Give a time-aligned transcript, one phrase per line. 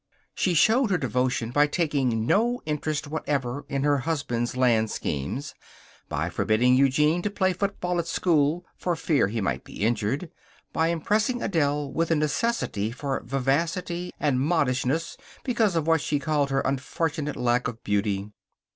[0.33, 5.53] She showed her devotion by taking no interest whatever in her husband's land schemes;
[6.09, 10.31] by forbidding Eugene to play football at school for fear he might be injured;
[10.73, 16.49] by impressing Adele with the necessity for vivacity and modishness because of what she called
[16.49, 18.31] her unfortunate lack of beauty.